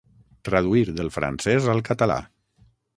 [0.47, 2.21] Traduir del francès al català.